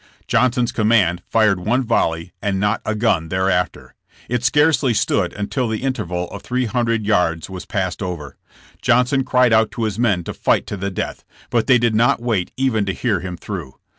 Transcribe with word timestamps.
Johnson's 0.27 0.71
command 0.71 1.21
fired 1.29 1.59
one 1.59 1.83
volley 1.83 2.33
and 2.41 2.59
not 2.59 2.81
a 2.83 2.95
gun 2.95 3.29
thereafter. 3.29 3.93
It 4.29 4.43
scarcely 4.43 4.95
stood 4.95 5.31
until 5.31 5.67
the 5.67 5.83
interval 5.83 6.27
of 6.31 6.41
three 6.41 6.65
hundred 6.65 7.05
yards 7.05 7.51
was 7.51 7.67
passed 7.67 8.01
over. 8.01 8.35
Johnson 8.81 9.23
cried 9.23 9.53
out 9.53 9.69
to 9.73 9.83
his 9.83 9.99
men 9.99 10.23
to 10.23 10.33
fight 10.33 10.65
to 10.65 10.75
the 10.75 10.89
death, 10.89 11.23
but 11.51 11.67
they 11.67 11.77
did 11.77 11.93
not 11.93 12.19
wait 12.19 12.49
even 12.57 12.83
to 12.87 12.93
hear 12.93 13.19
him 13.19 13.37
through. 13.37 13.75